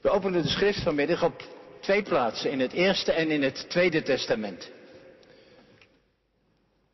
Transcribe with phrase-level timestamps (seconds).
[0.00, 1.42] We openen de schrift vanmiddag op
[1.80, 4.70] twee plaatsen, in het Eerste en in het Tweede Testament.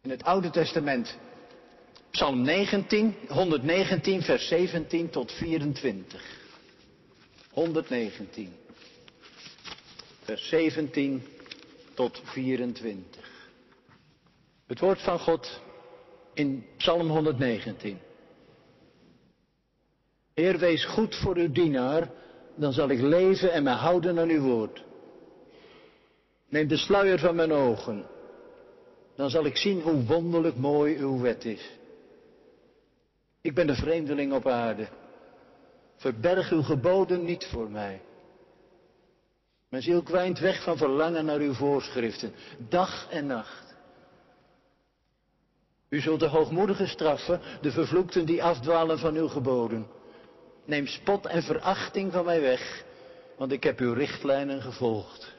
[0.03, 1.19] In het Oude Testament,
[2.11, 6.23] Psalm 19, 119, vers 17 tot 24.
[7.51, 8.53] 119,
[10.23, 11.27] vers 17
[11.95, 13.49] tot 24.
[14.67, 15.61] Het woord van God
[16.35, 17.99] in Psalm 119.
[20.35, 22.11] Heer, wees goed voor uw dienaar,
[22.55, 24.85] dan zal ik leven en me houden aan uw woord.
[26.49, 28.07] Neem de sluier van mijn ogen,
[29.17, 31.71] dan zal ik zien hoe wonderlijk mooi uw wet is.
[33.41, 34.89] Ik ben de vreemdeling op aarde.
[35.97, 38.01] Verberg uw geboden niet voor mij.
[39.69, 42.33] Mijn ziel kwijnt weg van verlangen naar uw voorschriften,
[42.69, 43.75] dag en nacht.
[45.89, 49.87] U zult de hoogmoedigen straffen, de vervloekten die afdwalen van uw geboden.
[50.65, 52.85] Neem spot en verachting van mij weg,
[53.37, 55.33] want ik heb uw richtlijnen gevolgd.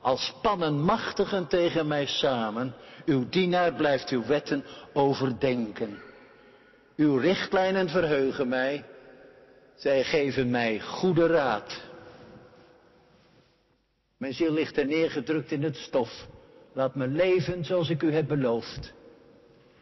[0.00, 6.02] Als spannen machtigen tegen mij samen, uw dienaar blijft uw wetten overdenken.
[6.96, 8.84] Uw richtlijnen verheugen mij,
[9.74, 11.80] zij geven mij goede raad.
[14.16, 16.26] Mijn ziel ligt er neergedrukt in het stof.
[16.72, 18.92] Laat me leven zoals ik u heb beloofd.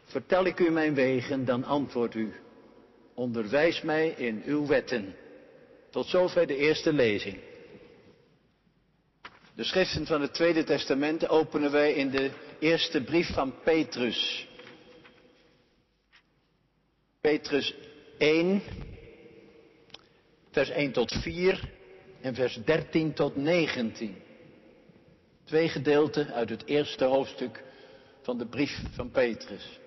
[0.03, 2.33] Vertel ik u mijn wegen, dan antwoordt u.
[3.19, 5.15] Onderwijs mij in uw wetten.
[5.89, 7.39] Tot zover de eerste lezing.
[9.55, 14.47] De schriften van het Tweede Testament openen wij in de eerste brief van Petrus.
[17.21, 17.75] Petrus
[18.17, 18.61] 1,
[20.51, 21.71] vers 1 tot 4
[22.21, 24.15] en vers 13 tot 19.
[25.45, 27.63] Twee gedeelten uit het eerste hoofdstuk
[28.21, 29.79] van de brief van Petrus.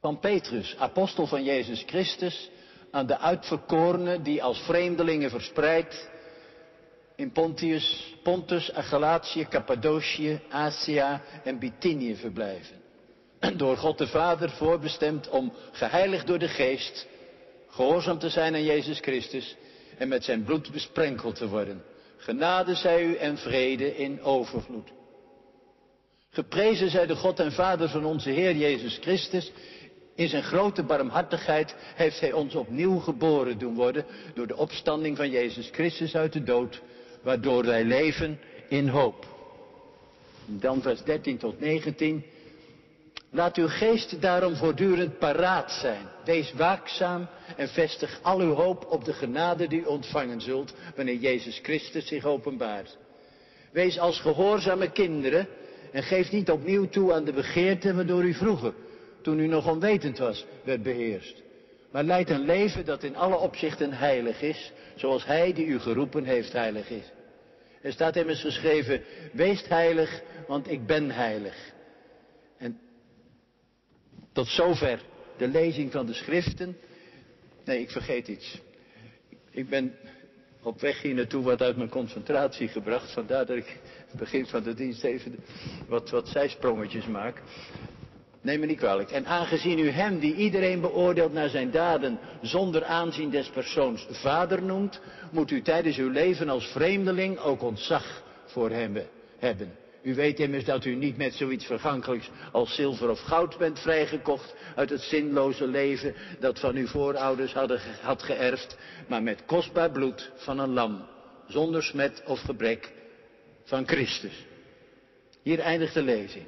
[0.00, 2.50] Van Petrus, apostel van Jezus Christus,
[2.90, 6.10] aan de uitverkorenen die als vreemdelingen verspreid
[7.16, 12.76] in Pontius, Pontus, Galatië, Cappadocië, Azië en Bithynië verblijven.
[13.56, 17.06] Door God de Vader voorbestemd om geheiligd door de Geest,
[17.68, 19.56] gehoorzaam te zijn aan Jezus Christus
[19.98, 21.82] en met zijn bloed besprenkeld te worden.
[22.16, 24.88] Genade zij u en vrede in overvloed.
[26.30, 29.52] Geprezen zij de God en Vader van onze Heer Jezus Christus.
[30.20, 34.04] In zijn grote barmhartigheid heeft Hij ons opnieuw geboren doen worden
[34.34, 36.82] door de opstanding van Jezus Christus uit de dood,
[37.22, 39.26] waardoor wij leven in hoop.
[40.46, 42.24] Dan vers 13 tot 19.
[43.30, 46.06] Laat uw geest daarom voortdurend paraat zijn.
[46.24, 51.16] Wees waakzaam en vestig al uw hoop op de genade die u ontvangen zult wanneer
[51.16, 52.96] Jezus Christus zich openbaart.
[53.72, 55.48] Wees als gehoorzame kinderen
[55.92, 58.72] en geef niet opnieuw toe aan de begeerten waardoor u vroeger,
[59.22, 61.42] toen u nog onwetend was, werd beheerst.
[61.90, 66.24] Maar leid een leven dat in alle opzichten heilig is, zoals Hij die u geroepen
[66.24, 67.12] heeft heilig is.
[67.82, 71.72] Er staat immers geschreven, wees heilig, want ik ben heilig.
[72.56, 72.80] En
[74.32, 75.00] tot zover
[75.36, 76.76] de lezing van de schriften.
[77.64, 78.60] Nee, ik vergeet iets.
[79.50, 79.94] Ik ben
[80.62, 83.12] op weg hier naartoe wat uit mijn concentratie gebracht.
[83.12, 85.36] Vandaar dat ik het begin van de dienst even
[85.88, 87.42] wat, wat zijsprongetjes maak.
[88.42, 89.10] Neem me niet kwalijk.
[89.10, 94.62] En aangezien u hem die iedereen beoordeelt naar zijn daden zonder aanzien des persoons vader
[94.62, 98.96] noemt, moet u tijdens uw leven als vreemdeling ook ontzag voor hem
[99.38, 99.72] hebben.
[100.02, 104.54] U weet immers dat u niet met zoiets vergankelijks als zilver of goud bent vrijgekocht
[104.76, 107.52] uit het zinloze leven dat van uw voorouders
[108.00, 108.76] had geërfd,
[109.08, 111.06] maar met kostbaar bloed van een lam,
[111.46, 112.92] zonder smet of gebrek
[113.64, 114.46] van Christus.
[115.42, 116.46] Hier eindigt de lezing.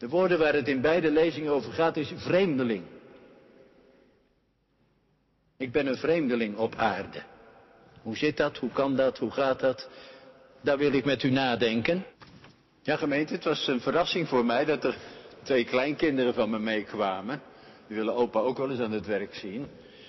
[0.00, 2.82] De woorden waar het in beide lezingen over gaat is vreemdeling.
[5.56, 7.22] Ik ben een vreemdeling op aarde.
[8.02, 8.56] Hoe zit dat?
[8.56, 9.18] Hoe kan dat?
[9.18, 9.88] Hoe gaat dat?
[10.60, 12.04] Daar wil ik met u nadenken.
[12.82, 14.96] Ja, gemeente, het was een verrassing voor mij dat er
[15.42, 17.42] twee kleinkinderen van me meekwamen.
[17.86, 19.66] Die willen opa ook wel eens aan het werk zien.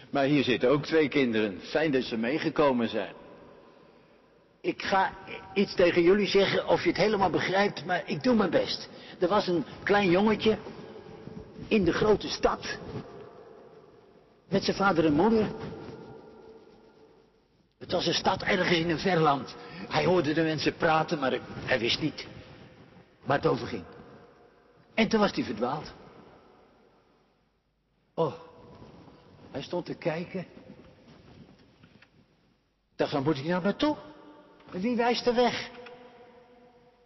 [0.10, 1.60] Maar hier zitten ook twee kinderen.
[1.62, 3.14] Fijn dat ze meegekomen zijn.
[4.62, 5.14] Ik ga
[5.54, 8.90] iets tegen jullie zeggen of je het helemaal begrijpt, maar ik doe mijn best.
[9.20, 10.58] Er was een klein jongetje
[11.68, 12.78] in de grote stad.
[14.50, 15.48] Met zijn vader en moeder.
[17.78, 19.56] Het was een stad ergens in een verland.
[19.90, 22.28] Hij hoorde de mensen praten, maar hij wist niet
[23.24, 23.84] waar het over ging.
[24.94, 25.94] En toen was hij verdwaald.
[28.14, 28.34] Oh,
[29.52, 30.46] hij stond te kijken.
[32.96, 33.98] Dacht, waar moet ik nou naartoe?
[34.72, 35.70] Wie wijst de weg?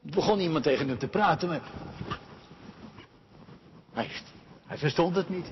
[0.02, 1.62] Begon iemand tegen hem te praten, maar...
[3.94, 4.10] Hij,
[4.66, 5.52] hij verstond het niet.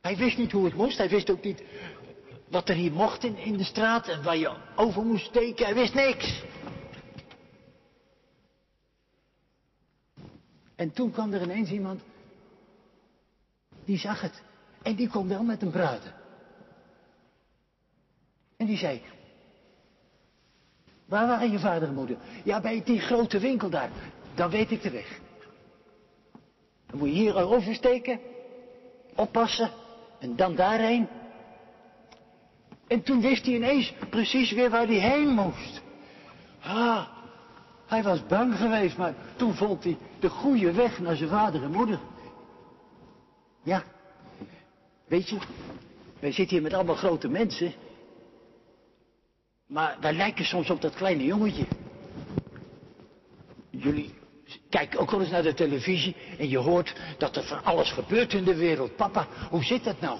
[0.00, 0.98] Hij wist niet hoe het moest.
[0.98, 1.62] Hij wist ook niet
[2.48, 5.64] wat er hier mocht in, in de straat en waar je over moest steken.
[5.64, 6.42] Hij wist niks.
[10.74, 12.02] En toen kwam er ineens iemand,
[13.84, 14.42] die zag het.
[14.82, 16.14] En die kon wel met hem praten.
[18.56, 19.02] En die zei,
[21.06, 22.16] waar waren je vader en moeder?
[22.44, 23.90] Ja, bij die grote winkel daar.
[24.34, 25.20] Dan weet ik de weg.
[26.86, 28.20] Dan moet je hier oversteken,
[29.14, 29.70] oppassen
[30.18, 31.08] en dan daarheen.
[32.86, 35.82] En toen wist hij ineens precies weer waar hij heen moest.
[36.60, 37.06] Ah,
[37.86, 41.70] hij was bang geweest, maar toen vond hij de goede weg naar zijn vader en
[41.70, 41.98] moeder.
[43.62, 43.82] Ja,
[45.06, 45.38] weet je,
[46.20, 47.72] wij zitten hier met allemaal grote mensen.
[49.66, 51.66] Maar wij lijken soms op dat kleine jongetje.
[53.70, 54.14] Jullie
[54.68, 58.32] kijken ook wel eens naar de televisie en je hoort dat er van alles gebeurt
[58.32, 58.96] in de wereld.
[58.96, 60.18] Papa, hoe zit dat nou?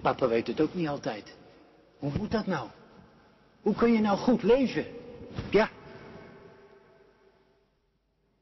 [0.00, 1.36] Papa weet het ook niet altijd.
[1.98, 2.68] Hoe moet dat nou?
[3.60, 4.86] Hoe kun je nou goed leven?
[5.50, 5.70] Ja.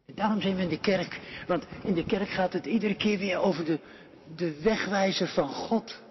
[0.07, 1.21] Daarom zijn we in de kerk.
[1.47, 3.79] Want in de kerk gaat het iedere keer weer over de,
[4.37, 6.03] de wegwijzer van God.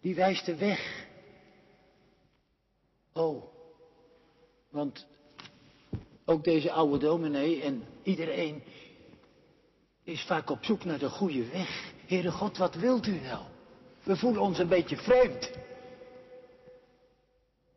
[0.00, 1.06] Die wijst de weg.
[3.18, 3.42] Oh.
[4.70, 5.06] Want
[6.24, 8.62] ook deze oude dominee en iedereen
[10.04, 11.92] is vaak op zoek naar de goede weg.
[12.06, 13.44] Heere God, wat wilt u nou?
[14.02, 15.50] We voelen ons een beetje vreemd.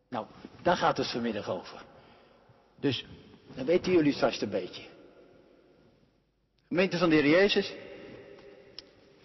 [0.10, 0.26] Nou,
[0.62, 1.86] daar gaat het vanmiddag over.
[2.80, 3.06] Dus,
[3.56, 4.84] dan weten jullie vast een beetje.
[6.68, 7.74] Gemeente van de Heer Jezus.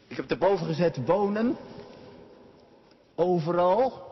[0.08, 1.56] Ik heb erboven gezet wonen.
[3.14, 4.05] Overal.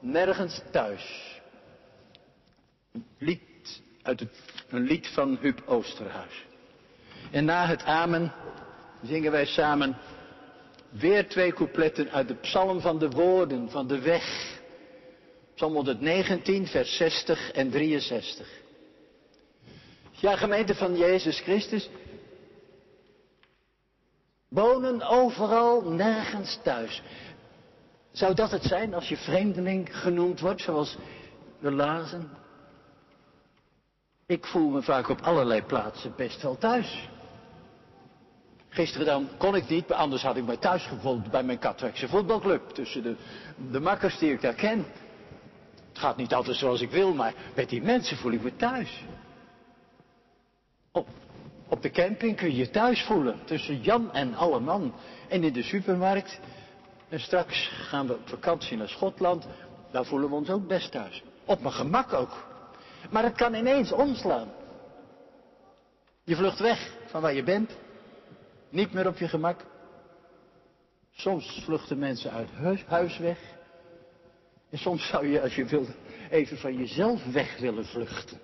[0.00, 1.36] Nergens thuis.
[3.18, 4.30] Lied uit het,
[4.68, 6.46] een lied van Huub Oosterhuis.
[7.30, 8.32] En na het amen
[9.02, 9.96] zingen wij samen
[10.90, 14.56] weer twee coupletten uit de psalm van de woorden, van de weg.
[15.54, 18.48] Psalm 119, vers 60 en 63.
[20.10, 21.88] Ja, gemeente van Jezus Christus.
[24.48, 27.02] Wonen overal, nergens thuis.
[28.18, 30.96] Zou dat het zijn als je vreemdeling genoemd wordt, zoals
[31.58, 32.30] we lazen?
[34.26, 37.08] Ik voel me vaak op allerlei plaatsen best wel thuis.
[38.68, 42.68] Gisteren dan kon ik niet, anders had ik mij thuis gevoeld bij mijn Katwijkse voetbalclub.
[42.68, 43.16] Tussen de,
[43.70, 44.86] de makkers die ik daar ken.
[45.88, 49.04] Het gaat niet altijd zoals ik wil, maar met die mensen voel ik me thuis.
[50.92, 51.08] Op,
[51.68, 54.94] op de camping kun je je thuis voelen, tussen Jan en alle man.
[55.28, 56.40] En in de supermarkt.
[57.08, 59.46] En straks gaan we op vakantie naar Schotland.
[59.90, 61.22] Daar voelen we ons ook best thuis.
[61.44, 62.46] Op mijn gemak ook.
[63.10, 64.48] Maar het kan ineens omslaan.
[66.24, 67.76] Je vlucht weg van waar je bent.
[68.68, 69.64] Niet meer op je gemak.
[71.10, 72.48] Soms vluchten mensen uit
[72.86, 73.38] huis weg.
[74.70, 75.88] En soms zou je, als je wilt,
[76.30, 78.38] even van jezelf weg willen vluchten.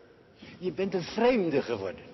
[0.58, 2.04] Je bent een vreemde geworden.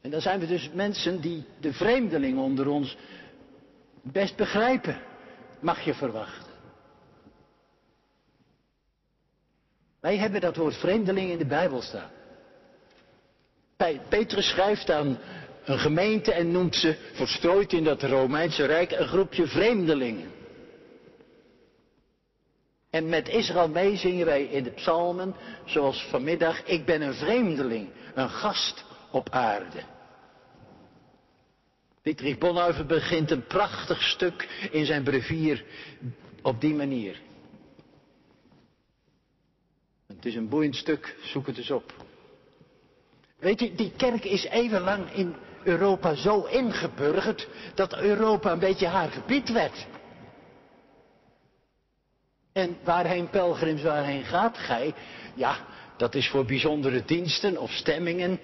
[0.00, 2.96] En dan zijn we dus mensen die de vreemdeling onder ons
[4.02, 5.00] best begrijpen,
[5.60, 6.52] mag je verwachten.
[10.00, 12.10] Wij hebben dat woord vreemdeling in de Bijbel staan.
[14.08, 15.18] Petrus schrijft aan
[15.64, 20.30] een gemeente en noemt ze, verstrooid in dat Romeinse Rijk, een groepje vreemdelingen.
[22.90, 27.88] En met Israël mee zingen wij in de psalmen, zoals vanmiddag, ik ben een vreemdeling,
[28.14, 29.80] een gast op aarde.
[32.02, 35.64] Dietrich Bonhoeffer begint een prachtig stuk in zijn brevier
[36.42, 37.20] op die manier.
[40.06, 41.94] Het is een boeiend stuk, zoek het eens op.
[43.38, 49.08] Weet u, die kerk is eeuwenlang in Europa zo ingeburgerd dat Europa een beetje haar
[49.10, 49.86] gebied werd.
[52.52, 54.94] En waarheen pelgrims, waarheen gaat gij?
[55.34, 58.40] Ja, dat is voor bijzondere diensten of stemmingen.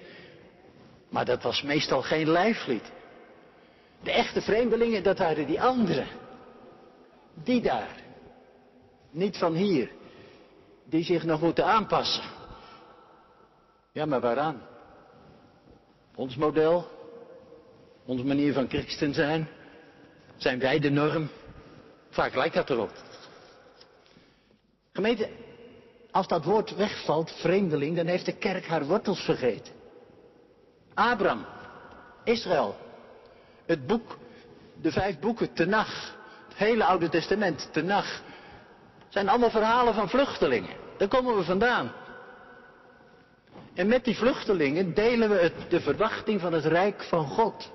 [1.09, 2.91] Maar dat was meestal geen lijflied.
[4.03, 6.07] De echte vreemdelingen, dat waren die anderen.
[7.33, 8.03] Die daar.
[9.11, 9.91] Niet van hier.
[10.85, 12.23] Die zich nog moeten aanpassen.
[13.91, 14.61] Ja, maar waaraan?
[16.15, 16.87] Ons model?
[18.05, 19.47] Onze manier van christen zijn?
[20.35, 21.29] Zijn wij de norm?
[22.09, 22.91] Vaak lijkt dat erop.
[24.93, 25.29] Gemeente,
[26.11, 29.73] als dat woord wegvalt, vreemdeling, dan heeft de kerk haar wortels vergeten.
[30.93, 31.45] Abraham,
[32.23, 32.75] Israël,
[33.65, 34.17] het boek,
[34.81, 36.15] de vijf boeken, Tenach,
[36.47, 38.21] het hele Oude Testament, Tenach,
[39.09, 40.75] zijn allemaal verhalen van vluchtelingen.
[40.97, 41.91] Daar komen we vandaan.
[43.73, 47.71] En met die vluchtelingen delen we het, de verwachting van het rijk van God.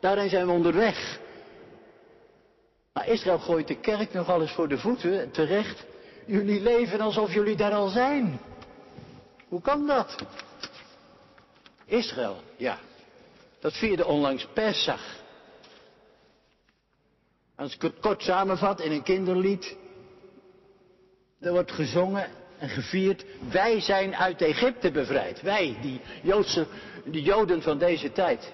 [0.00, 1.18] Daarin zijn we onderweg.
[2.92, 5.84] Maar Israël gooit de kerk nogal eens voor de voeten, terecht.
[6.26, 8.40] Jullie leven alsof jullie daar al zijn.
[9.48, 10.16] Hoe kan dat?
[11.84, 12.78] Israël, ja.
[13.60, 15.18] Dat vierde onlangs Pesach.
[17.56, 19.76] Als ik het kort samenvat in een kinderlied.
[21.40, 23.24] Er wordt gezongen en gevierd.
[23.50, 25.42] Wij zijn uit Egypte bevrijd.
[25.42, 26.66] Wij, die, Joodse,
[27.04, 28.52] die Joden van deze tijd.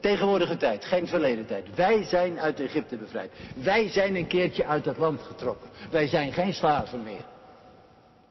[0.00, 1.74] Tegenwoordige tijd, geen verleden tijd.
[1.74, 3.32] Wij zijn uit Egypte bevrijd.
[3.56, 5.70] Wij zijn een keertje uit dat land getrokken.
[5.90, 7.24] Wij zijn geen slaven meer.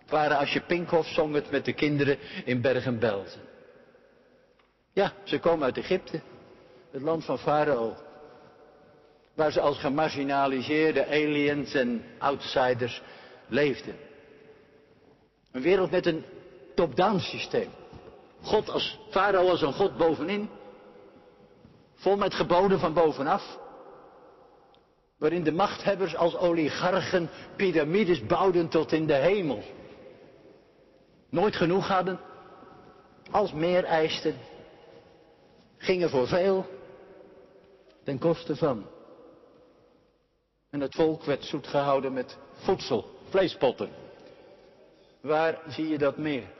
[0.02, 3.47] Het waren als je Pinkhoff zong het met de kinderen in Bergen-Belsen.
[4.98, 6.22] Ja, ze komen uit Egypte.
[6.92, 7.96] Het land van Farao.
[9.34, 13.02] Waar ze als gemarginaliseerde aliens en outsiders
[13.48, 13.96] leefden.
[15.52, 16.26] Een wereld met een
[16.76, 17.70] top-down systeem.
[18.42, 20.50] God als Farao als een God bovenin.
[21.96, 23.58] Vol met geboden van bovenaf.
[25.18, 29.64] Waarin de machthebbers als oligarchen piramides bouwden tot in de hemel.
[31.30, 32.20] Nooit genoeg hadden.
[33.32, 34.56] Als meer eisten.
[35.78, 36.66] Gingen voor veel.
[38.04, 38.86] Ten koste van.
[40.70, 43.90] En het volk werd zoet gehouden met voedsel, vleespotten.
[45.22, 46.56] Waar zie je dat meer?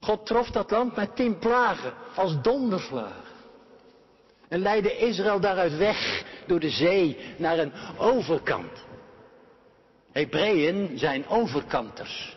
[0.00, 3.34] God trof dat land met tien plagen, als donderslagen.
[4.48, 8.84] En leidde Israël daaruit weg door de zee naar een overkant.
[10.12, 12.36] Hebreeën zijn overkanters.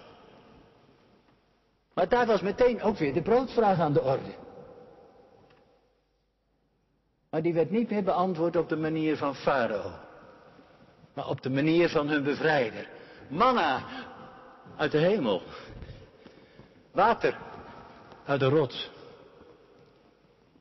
[1.94, 4.34] Maar daar was meteen ook weer de broodvraag aan de orde.
[7.30, 9.92] Maar die werd niet meer beantwoord op de manier van Farao.
[11.14, 12.88] Maar op de manier van hun bevrijder.
[13.28, 13.84] Manna
[14.78, 15.42] uit de hemel.
[16.92, 17.38] Water
[18.26, 18.90] uit de rots.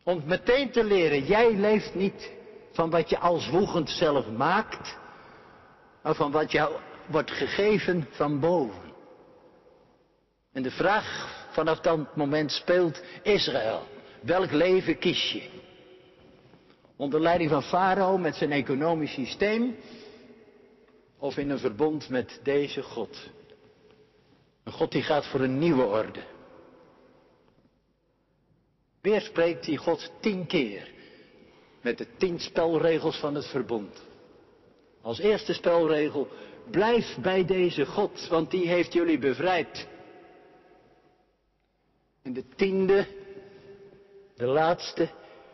[0.03, 2.33] Om meteen te leren, jij leeft niet
[2.73, 4.99] van wat je als woegend zelf maakt,
[6.03, 8.93] maar van wat jou wordt gegeven van boven.
[10.53, 13.83] En de vraag vanaf dat moment speelt Israël.
[14.21, 15.49] Welk leven kies je?
[16.99, 19.77] Onder leiding van Farao met zijn economisch systeem
[21.19, 23.31] of in een verbond met deze God?
[24.65, 26.23] Een God die gaat voor een nieuwe orde.
[29.01, 30.91] Weer spreekt die God tien keer
[31.81, 34.03] met de tien spelregels van het verbond.
[35.03, 36.29] Als eerste spelregel,
[36.71, 39.89] blijf bij deze God, want die heeft jullie bevrijd.
[42.23, 43.07] En de tiende,
[44.37, 45.09] de laatste,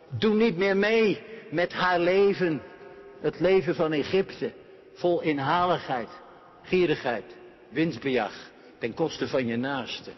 [0.09, 2.61] doe niet meer mee met haar leven,
[3.19, 4.53] het leven van Egypte,
[4.93, 6.09] vol inhaligheid,
[6.61, 7.35] gierigheid,
[7.69, 10.11] winstbejag, ten koste van je naaste.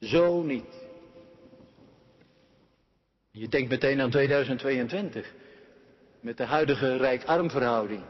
[0.00, 0.84] Zo niet.
[3.30, 5.34] Je denkt meteen aan 2022.
[6.20, 8.02] Met de huidige rijk-arm verhouding.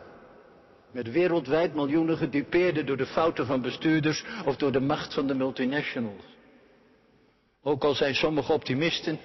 [0.92, 5.34] Met wereldwijd miljoenen gedupeerden door de fouten van bestuurders of door de macht van de
[5.34, 6.24] multinationals.
[7.62, 9.18] Ook al zijn sommige optimisten,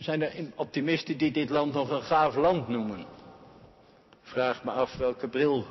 [0.00, 3.06] zijn er optimisten die dit land nog een gaaf land noemen.
[4.22, 5.66] Vraag me af welke bril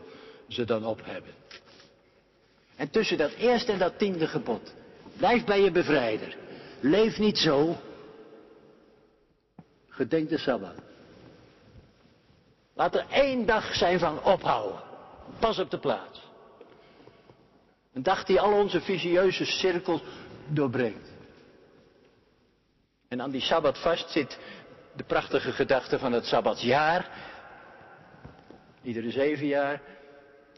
[0.48, 1.33] ze dan op hebben.
[2.75, 4.74] En tussen dat eerste en dat tiende gebod,
[5.17, 6.38] blijf bij je bevrijder.
[6.79, 7.75] Leef niet zo
[10.00, 10.75] Gedenk de Sabbat.
[12.74, 14.81] Laat er één dag zijn van ophouden.
[15.39, 16.27] Pas op de plaats.
[17.93, 20.01] Een dag die al onze visieuze cirkels
[20.48, 21.09] doorbrengt.
[23.10, 24.38] En aan die Sabbat vast zit
[24.96, 27.10] de prachtige gedachte van het Sabbatsjaar.
[28.82, 29.82] Iedere zeven jaar.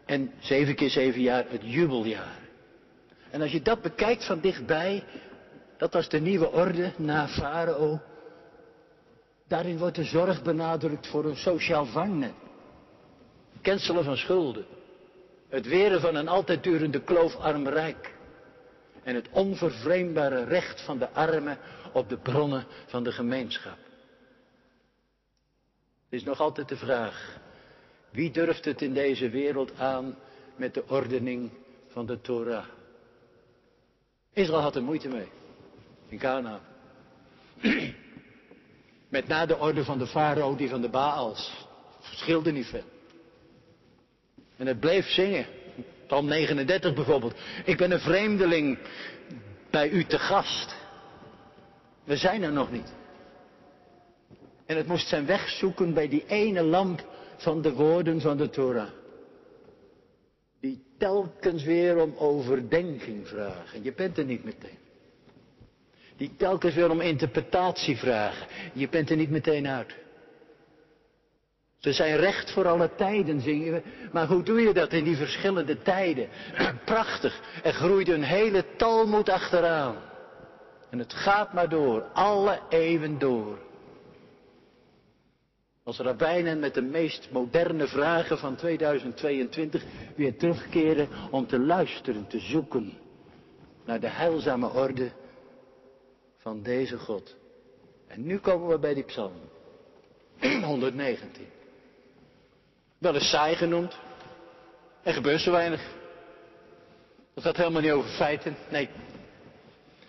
[0.05, 2.39] En zeven keer zeven jaar het jubeljaar.
[3.29, 5.03] En als je dat bekijkt van dichtbij,
[5.77, 8.00] dat was de nieuwe orde na Farao.
[9.48, 12.34] Daarin wordt de zorg benadrukt voor een sociaal vangnet.
[13.62, 14.65] Cancelen van schulden.
[15.50, 18.13] Het weren van een altijd durende kloof arm-rijk.
[19.03, 21.58] En het onvervreembare recht van de armen
[21.93, 23.77] op de bronnen van de gemeenschap.
[26.10, 27.39] Het is nog altijd de vraag.
[28.12, 30.15] Wie durft het in deze wereld aan
[30.55, 31.51] met de ordening
[31.88, 32.65] van de Torah?
[34.33, 35.27] Israël had er moeite mee.
[36.07, 36.62] In Canaan.
[39.10, 41.67] Met na de orde van de farao die van de Baals.
[42.00, 42.89] Verschilde niet veel.
[44.57, 45.45] En het bleef zingen.
[46.07, 47.33] Psalm 39 bijvoorbeeld.
[47.65, 48.79] Ik ben een vreemdeling
[49.69, 50.75] bij u te gast.
[52.03, 52.93] We zijn er nog niet.
[54.65, 57.05] En het moest zijn weg zoeken bij die ene lamp
[57.38, 58.89] van de woorden van de Torah.
[60.60, 63.84] Die telkens weer om overdenking vragen.
[63.84, 64.77] Je bent er niet meteen.
[66.17, 68.48] Die telkens weer om interpretatie vragen.
[68.74, 69.96] Je bent er niet meteen uit.
[71.77, 73.81] Ze zijn recht voor alle tijden, zingen we.
[74.12, 76.27] Maar hoe doe je dat in die verschillende tijden?
[76.86, 77.41] Prachtig.
[77.63, 79.96] Er groeit een hele talmoed achteraan.
[80.91, 83.57] En het gaat maar door, alle eeuwen door.
[85.83, 89.83] Als rabbijnen met de meest moderne vragen van 2022
[90.15, 92.93] weer terugkeren om te luisteren, te zoeken
[93.86, 95.12] naar de heilzame orde
[96.38, 97.36] van deze God.
[98.07, 99.33] En nu komen we bij die psalm.
[100.63, 101.48] 119.
[102.98, 103.98] Wel eens saai genoemd.
[105.03, 105.81] Er gebeurt zo weinig.
[107.33, 108.55] Het gaat helemaal niet over feiten.
[108.69, 108.89] Nee.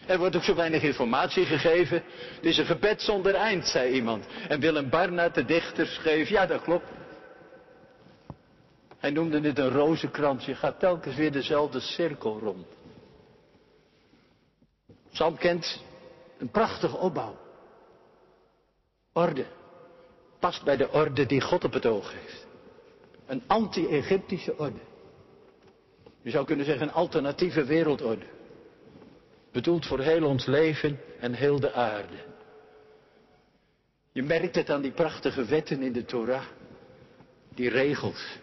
[0.06, 2.02] Er wordt ook zo weinig informatie gegeven.
[2.34, 4.26] Het is een gebed zonder eind, zei iemand.
[4.48, 6.86] En Willem Barnard, de dichter, schreef, ja dat klopt.
[8.98, 10.44] Hij noemde dit een rozenkrans.
[10.44, 12.66] Je gaat telkens weer dezelfde cirkel rond.
[15.12, 15.82] Psalm kent
[16.38, 17.36] een prachtige opbouw.
[19.12, 19.46] Orde.
[20.38, 22.46] Past bij de orde die God op het oog heeft.
[23.26, 24.80] Een anti-Egyptische orde.
[26.22, 28.26] Je zou kunnen zeggen een alternatieve wereldorde.
[29.52, 32.30] Bedoeld voor heel ons leven en heel de aarde.
[34.12, 36.44] Je merkt het aan die prachtige wetten in de Torah.
[37.54, 38.38] Die regels.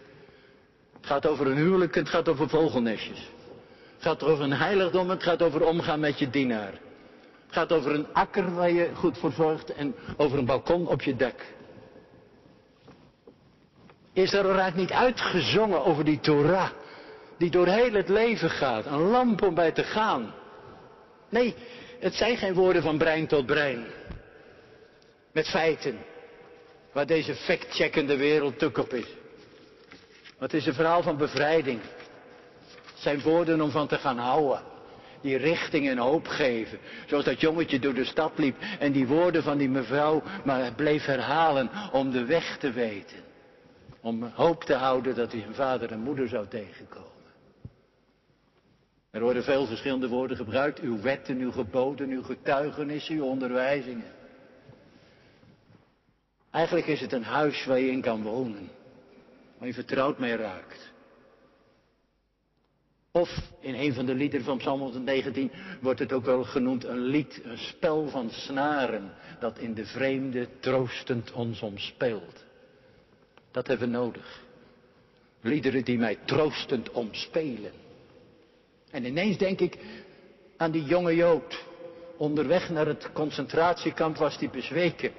[0.95, 3.29] Het gaat over een huwelijk, het gaat over vogelnestjes.
[3.93, 6.71] Het gaat over een heiligdom, het gaat over omgaan met je dienaar.
[7.45, 11.01] Het gaat over een akker waar je goed voor zorgt en over een balkon op
[11.01, 11.45] je dak.
[14.13, 16.69] Is er raakt niet uitgezongen over die Torah,
[17.37, 20.33] die door heel het leven gaat, een lamp om bij te gaan.
[21.29, 21.55] Nee,
[21.99, 23.85] het zijn geen woorden van brein tot brein.
[25.31, 25.97] Met feiten.
[26.91, 29.07] Waar deze fact-checkende wereld tuk op is.
[30.37, 31.81] Wat is een verhaal van bevrijding.
[32.85, 34.61] Het zijn woorden om van te gaan houden.
[35.21, 36.79] Die richting en hoop geven.
[37.07, 41.05] Zoals dat jongetje door de stad liep en die woorden van die mevrouw maar bleef
[41.05, 43.17] herhalen om de weg te weten.
[44.01, 47.18] Om hoop te houden dat hij zijn vader en moeder zou tegenkomen.
[49.11, 50.79] Er worden veel verschillende woorden gebruikt.
[50.79, 54.11] Uw wetten, uw geboden, uw getuigenissen, uw onderwijzingen.
[56.51, 58.69] Eigenlijk is het een huis waar je in kan wonen.
[59.57, 60.91] Waar je vertrouwd mee raakt.
[63.11, 66.99] Of in een van de liederen van Psalm 119 wordt het ook wel genoemd een
[66.99, 72.45] lied, een spel van snaren dat in de vreemde troostend ons omspeelt.
[73.51, 74.43] Dat hebben we nodig.
[75.41, 77.71] Liederen die mij troostend omspelen.
[78.91, 79.77] En ineens denk ik
[80.57, 81.65] aan die jonge Jood.
[82.17, 85.11] Onderweg naar het concentratiekamp was hij bezweken.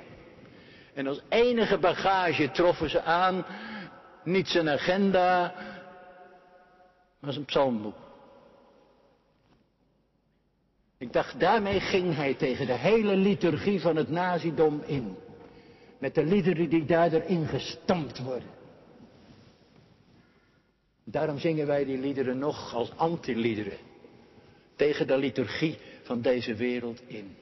[0.95, 3.45] En als enige bagage troffen ze aan,
[4.25, 5.55] niet zijn agenda,
[7.21, 7.97] maar zijn psalmboek.
[10.99, 15.17] Ik dacht, daarmee ging hij tegen de hele liturgie van het nazidom in.
[15.99, 18.60] Met de liederen die daar erin gestampt worden.
[21.11, 23.79] Daarom zingen wij die liederen nog als antiliederen.
[24.77, 27.37] Tegen de liturgie van deze wereld in.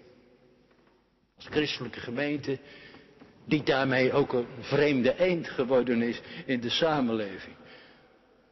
[1.37, 2.59] Als christelijke gemeente,
[3.44, 7.54] die daarmee ook een vreemde eend geworden is in de samenleving.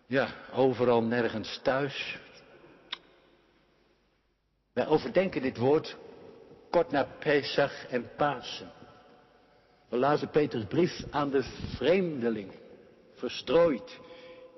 [0.07, 2.19] Ja, overal nergens thuis.
[4.73, 5.97] Wij overdenken dit woord
[6.71, 8.73] kort na Pesach en Pasen.
[9.89, 11.43] We lazen Peters brief aan de
[11.77, 12.53] vreemdeling,
[13.15, 13.99] verstrooid.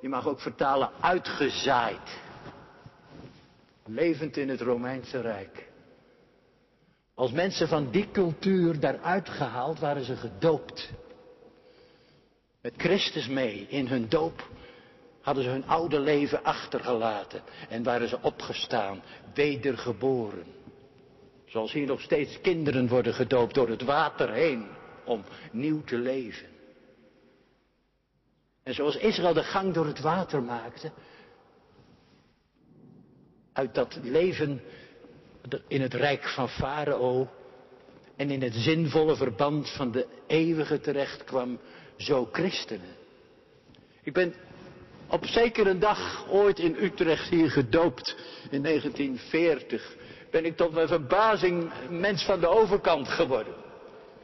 [0.00, 2.20] Je mag ook vertalen uitgezaaid.
[3.84, 5.68] Levend in het Romeinse Rijk.
[7.14, 10.90] Als mensen van die cultuur daaruit gehaald waren ze gedoopt.
[12.60, 14.48] Met Christus mee in hun doop
[15.20, 19.02] hadden ze hun oude leven achtergelaten en waren ze opgestaan,
[19.34, 20.46] wedergeboren.
[21.46, 24.66] Zoals hier nog steeds kinderen worden gedoopt door het water heen
[25.04, 26.57] om nieuw te leven.
[28.68, 30.90] En zoals Israël de gang door het water maakte,
[33.52, 34.62] uit dat leven
[35.68, 37.28] in het rijk van Farao
[38.16, 41.58] en in het zinvolle verband van de eeuwige terecht kwam,
[41.96, 42.96] zo christenen.
[44.02, 44.34] Ik ben
[45.06, 48.16] op zekere dag ooit in Utrecht hier gedoopt,
[48.50, 49.96] in 1940,
[50.30, 53.54] ben ik tot mijn verbazing mens van de overkant geworden.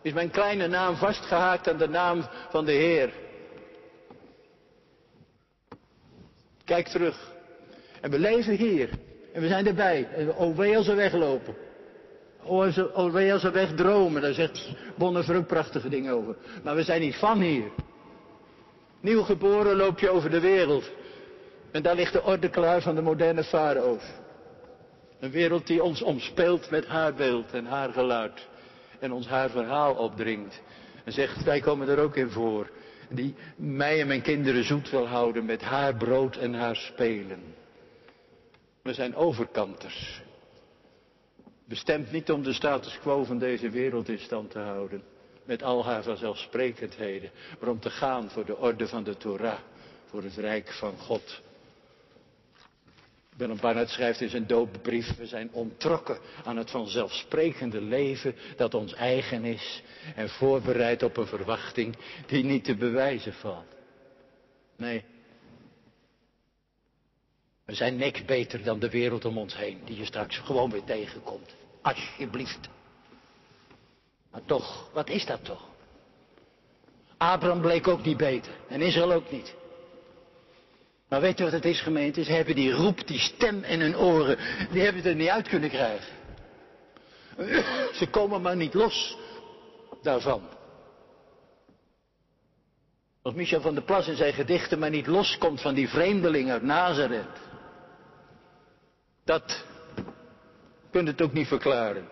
[0.02, 3.23] Is mijn kleine naam vastgehaakt aan de naam van de Heer.
[6.64, 7.32] Kijk terug.
[8.00, 8.88] En we leven hier.
[9.32, 10.08] En we zijn erbij.
[10.16, 11.54] En oh wee als we weglopen.
[12.42, 14.22] Oh wee als we wegdromen.
[14.22, 16.36] Daar zegt Bonnever ook prachtige dingen over.
[16.62, 17.70] Maar we zijn niet van hier.
[19.00, 20.90] Nieuw geboren loop je over de wereld.
[21.70, 24.02] En daar ligt de orde klaar van de moderne farao's.
[25.20, 28.48] Een wereld die ons omspeelt met haar beeld en haar geluid.
[28.98, 30.62] En ons haar verhaal opdringt.
[31.04, 32.70] En zegt, wij komen er ook in voor.
[33.08, 37.54] Die mij en mijn kinderen zoet wil houden met haar brood en haar spelen.
[38.82, 40.22] We zijn overkanters.
[41.64, 45.02] Bestemd niet om de status quo van deze wereld in stand te houden.
[45.44, 47.30] Met al haar vanzelfsprekendheden.
[47.60, 49.58] Maar om te gaan voor de orde van de Torah.
[50.04, 51.42] Voor het rijk van God.
[53.36, 58.94] Willem Barnett schrijft in zijn doopbrief, we zijn ontrokken aan het vanzelfsprekende leven dat ons
[58.94, 59.82] eigen is
[60.14, 63.74] en voorbereid op een verwachting die niet te bewijzen valt.
[64.76, 65.04] Nee.
[67.64, 70.84] We zijn niks beter dan de wereld om ons heen, die je straks gewoon weer
[70.84, 71.54] tegenkomt.
[71.82, 72.68] Alsjeblieft.
[74.30, 75.68] Maar toch, wat is dat toch?
[77.16, 79.54] Abraham bleek ook niet beter en Israël ook niet.
[81.14, 82.24] Maar weet je wat het is gemeente?
[82.24, 84.38] Ze hebben die roep, die stem in hun oren,
[84.70, 86.14] die hebben ze er niet uit kunnen krijgen.
[87.92, 89.16] Ze komen maar niet los
[90.02, 90.42] daarvan.
[93.22, 96.62] Als Michel van der Plas in zijn gedichten maar niet loskomt van die vreemdeling uit
[96.62, 97.40] Nazareth.
[99.24, 99.64] Dat
[100.90, 102.08] kunt het ook niet verklaren.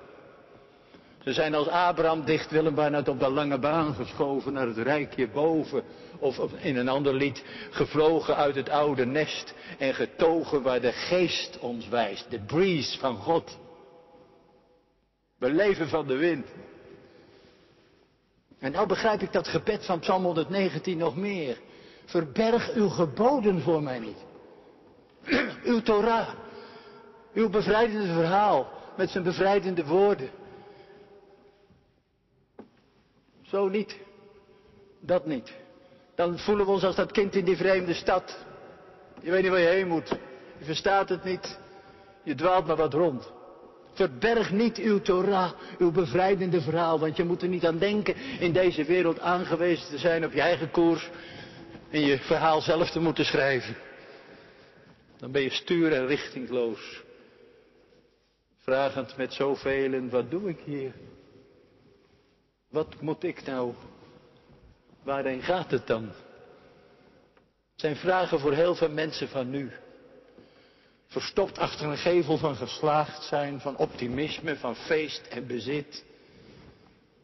[1.24, 5.28] Ze zijn als Abraham dicht Willem bijna op de lange baan geschoven naar het rijkje
[5.28, 5.82] boven.
[6.22, 11.58] Of in een ander lied gevlogen uit het oude nest en getogen waar de geest
[11.58, 12.30] ons wijst.
[12.30, 13.58] De breeze van God.
[15.38, 16.46] We leven van de wind.
[18.58, 21.61] En nou begrijp ik dat gebed van Psalm 119 nog meer.
[22.04, 24.24] Verberg uw geboden voor mij niet.
[25.72, 26.28] uw Torah.
[27.35, 30.30] Uw bevrijdende verhaal met zijn bevrijdende woorden.
[33.42, 33.96] Zo niet.
[35.00, 35.61] Dat niet.
[36.14, 38.44] Dan voelen we ons als dat kind in die vreemde stad.
[39.20, 40.09] Je weet niet waar je heen moet.
[40.59, 41.59] Je verstaat het niet.
[42.22, 43.33] Je dwaalt maar wat rond.
[43.92, 48.53] Verberg niet uw Torah, uw bevrijdende verhaal, want je moet er niet aan denken in
[48.53, 51.11] deze wereld aangewezen te zijn op je eigen koers
[51.90, 53.77] en je verhaal zelf te moeten schrijven.
[55.16, 57.03] Dan ben je stuur en richtingloos.
[58.59, 60.92] Vragend met zoveel, wat doe ik hier?
[62.70, 63.72] Wat moet ik nou?
[65.02, 66.02] Waarheen gaat het dan?
[67.72, 69.70] Het zijn vragen voor heel veel mensen van nu.
[71.06, 76.04] Verstopt achter een gevel van geslaagd zijn, van optimisme, van feest en bezit.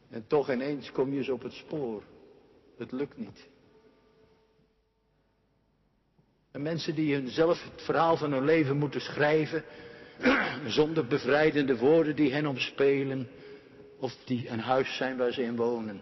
[0.09, 2.03] En toch ineens kom je eens op het spoor.
[2.77, 3.47] Het lukt niet.
[6.51, 9.63] En mensen die hunzelf het verhaal van hun leven moeten schrijven,
[10.67, 13.29] zonder bevrijdende woorden die hen omspelen,
[13.99, 16.01] of die een huis zijn waar ze in wonen.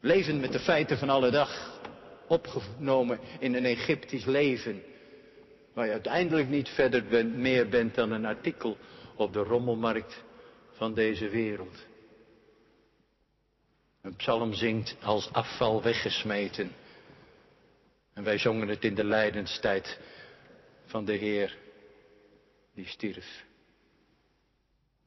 [0.00, 1.80] Leven met de feiten van alle dag,
[2.26, 4.82] opgenomen in een Egyptisch leven,
[5.72, 8.76] waar je uiteindelijk niet verder meer bent dan een artikel
[9.16, 10.22] op de rommelmarkt
[10.72, 11.86] van deze wereld.
[14.02, 16.72] Een psalm zingt als afval weggesmeten.
[18.12, 19.98] En wij zongen het in de lijdenstijd
[20.84, 21.56] van de Heer
[22.74, 23.44] die stierf.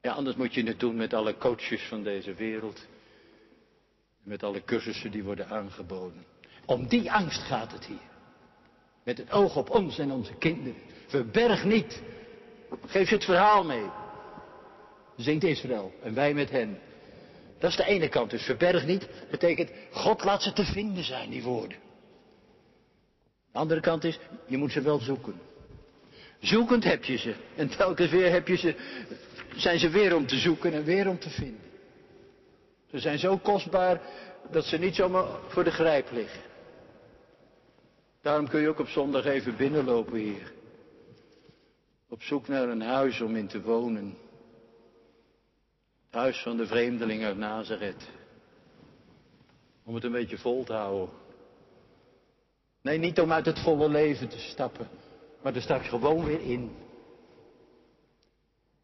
[0.02, 2.86] Ja, anders moet je het doen met alle coaches van deze wereld.
[4.24, 6.26] Met alle cursussen die worden aangeboden.
[6.66, 8.12] Om die angst gaat het hier.
[9.04, 10.82] Met het oog op ons en onze kinderen.
[11.08, 12.02] Verberg niet.
[12.86, 13.86] Geef ze het verhaal mee.
[15.16, 16.80] Zingt Israël en wij met hen.
[17.60, 18.30] Dat is de ene kant.
[18.30, 21.78] Dus verberg niet betekent God laat ze te vinden zijn, die woorden.
[23.52, 25.40] De andere kant is, je moet ze wel zoeken.
[26.40, 27.36] Zoekend heb je ze.
[27.56, 28.76] En telkens weer heb je ze
[29.56, 31.63] zijn ze weer om te zoeken en weer om te vinden.
[32.94, 34.02] Ze zijn zo kostbaar
[34.52, 36.42] dat ze niet zomaar voor de grijp liggen.
[38.22, 40.54] Daarom kun je ook op zondag even binnenlopen hier.
[42.10, 44.18] Op zoek naar een huis om in te wonen.
[46.06, 48.10] Het huis van de vreemdeling uit Nazareth.
[49.84, 51.10] Om het een beetje vol te houden.
[52.82, 54.88] Nee, niet om uit het volle leven te stappen,
[55.42, 56.76] maar er straks gewoon weer in.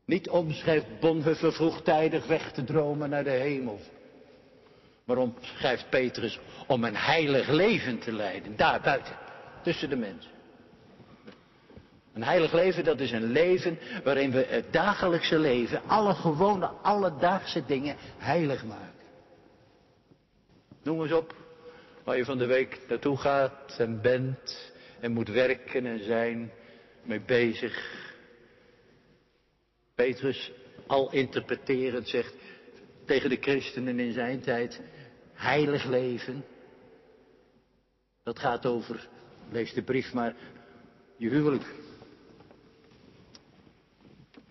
[0.06, 3.80] Niet om, schrijft Bonhoeffer, vroegtijdig weg te dromen naar de hemel.
[5.10, 9.16] Maar om, schrijft Petrus, om een heilig leven te leiden, daar buiten,
[9.64, 10.32] tussen de mensen.
[12.14, 17.66] Een heilig leven, dat is een leven waarin we het dagelijkse leven, alle gewone, alledaagse
[17.66, 19.04] dingen heilig maken.
[20.84, 21.36] Noem eens op
[22.04, 26.52] waar je van de week naartoe gaat en bent en moet werken en zijn
[27.04, 28.08] mee bezig.
[29.96, 30.52] Petrus,
[30.88, 32.34] al interpreterend, zegt
[33.06, 34.82] tegen de christenen in zijn tijd,
[35.40, 36.46] heilig leven.
[38.24, 39.08] Dat gaat over,
[39.52, 40.36] lees de brief maar,
[41.18, 41.66] je huwelijk.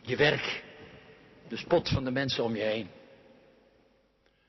[0.00, 0.64] Je werk.
[1.48, 2.88] De spot van de mensen om je heen.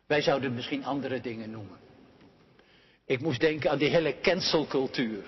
[0.05, 1.77] Wij zouden misschien andere dingen noemen.
[3.05, 5.25] Ik moest denken aan die hele cancelcultuur.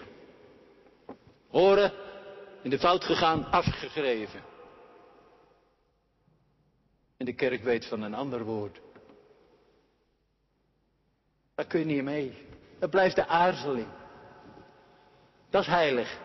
[1.47, 1.93] Horen,
[2.63, 4.41] in de fout gegaan, afgeschreven.
[7.17, 8.80] En de kerk weet van een ander woord.
[11.56, 12.34] Daar kun je niet mee.
[12.80, 13.88] Dat blijft de aarzeling.
[15.50, 16.20] Dat is heilig.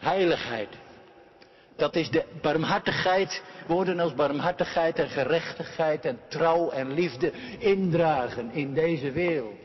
[0.00, 0.68] Heiligheid.
[1.76, 8.74] Dat is de barmhartigheid, woorden als barmhartigheid en gerechtigheid en trouw en liefde indragen in
[8.74, 9.62] deze wereld.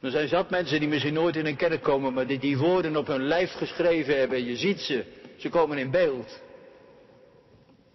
[0.00, 2.96] Er zijn zat mensen die misschien nooit in een kerk komen, maar die die woorden
[2.96, 4.44] op hun lijf geschreven hebben.
[4.44, 5.04] Je ziet ze,
[5.36, 6.40] ze komen in beeld.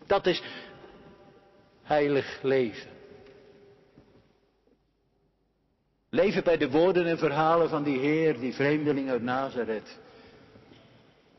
[0.06, 0.42] Dat is
[1.84, 2.97] heilig leven.
[6.18, 9.98] Leven bij de woorden en verhalen van die Heer, die vreemdeling uit Nazareth.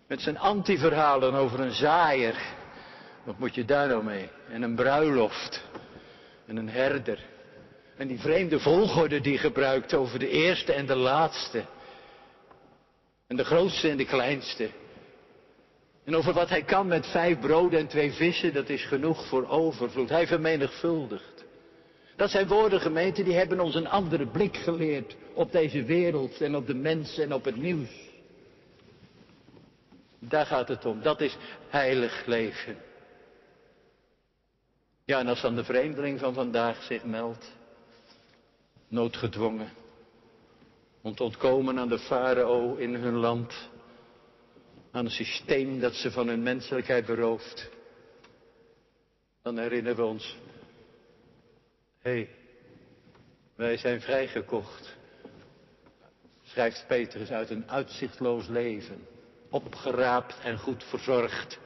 [0.06, 2.36] Met zijn antiverhalen over een zaaier.
[3.24, 4.28] Wat moet je daar nou mee?
[4.48, 5.64] En een bruiloft.
[6.46, 7.18] En een herder.
[7.96, 11.64] En die vreemde volgorde die gebruikt over de eerste en de laatste.
[13.26, 14.70] En de grootste en de kleinste.
[16.04, 19.48] En over wat hij kan met vijf broden en twee vissen, dat is genoeg voor
[19.48, 20.08] overvloed.
[20.08, 21.38] Hij vermenigvuldigt.
[22.18, 26.57] Dat zijn woorden, gemeente, die hebben ons een andere blik geleerd op deze wereld en
[26.57, 27.90] op de mensen en op het nieuws.
[30.18, 31.02] Daar gaat het om.
[31.02, 31.37] Dat is
[31.68, 32.76] heilig leven.
[35.04, 37.52] Ja, en als dan de vreemdeling van vandaag zich meldt,
[38.88, 39.70] noodgedwongen,
[41.02, 43.68] om te ontkomen aan de farao in hun land,
[44.90, 47.70] aan een systeem dat ze van hun menselijkheid berooft,
[49.42, 50.37] dan herinneren we ons,
[51.98, 52.28] hé, hey,
[53.54, 54.96] wij zijn vrijgekocht,
[56.42, 59.06] schrijft Petrus uit een uitzichtloos leven
[59.50, 61.58] opgeraapt en goed verzorgd,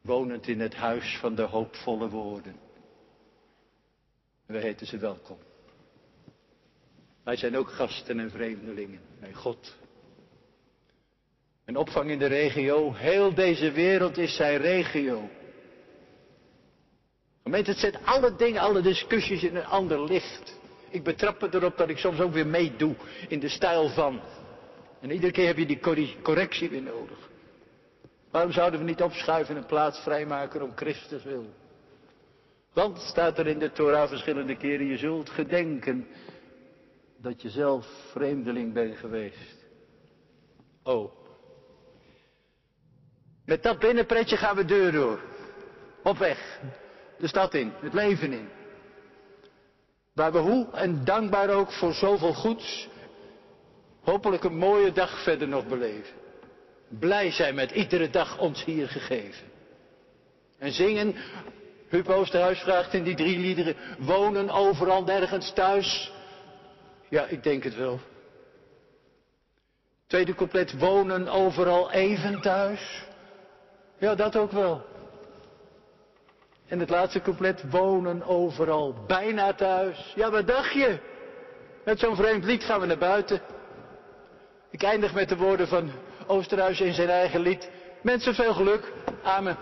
[0.00, 2.56] wonend in het huis van de hoopvolle woorden.
[4.46, 5.38] We heten ze welkom.
[7.24, 9.76] Wij zijn ook gasten en vreemdelingen bij God.
[11.64, 15.30] Een opvang in de regio, heel deze wereld is zijn regio.
[17.52, 20.58] Het zet alle dingen, alle discussies in een ander licht.
[20.90, 22.94] Ik betrap me erop dat ik soms ook weer meedoe
[23.28, 24.20] in de stijl van.
[25.00, 27.18] En iedere keer heb je die correctie weer nodig.
[28.30, 31.46] Waarom zouden we niet opschuiven en plaats vrijmaken om Christus wil?
[32.72, 36.06] Want staat er in de Torah verschillende keren, je zult gedenken
[37.16, 39.56] dat je zelf vreemdeling bent geweest.
[40.82, 41.12] Oh.
[43.44, 45.20] Met dat binnenpretje gaan we deur door.
[46.02, 46.60] Op weg.
[47.20, 48.48] De stad in, het leven in.
[50.14, 52.88] Waar we hoe en dankbaar ook voor zoveel goeds
[54.02, 56.14] hopelijk een mooie dag verder nog beleven.
[56.88, 59.46] Blij zijn met iedere dag ons hier gegeven.
[60.58, 61.14] En zingen,
[61.88, 66.12] Huub Oosterhuis vraagt in die drie liederen, wonen overal nergens thuis.
[67.08, 68.00] Ja, ik denk het wel.
[70.06, 73.04] Tweede couplet, wonen overal even thuis.
[73.98, 74.89] Ja, dat ook wel.
[76.70, 80.12] En het laatste couplet, wonen overal bijna thuis.
[80.14, 80.98] Ja, wat dacht je?
[81.84, 83.40] Met zo'n vreemd lied gaan we naar buiten.
[84.70, 85.90] Ik eindig met de woorden van
[86.26, 87.70] Oosterhuis in zijn eigen lied.
[88.02, 88.92] Mensen veel geluk.
[89.22, 89.56] Amen.